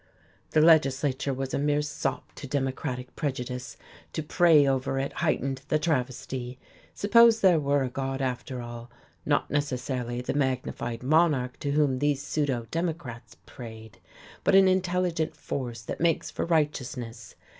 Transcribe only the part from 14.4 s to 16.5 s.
but an Intelligent Force that makes for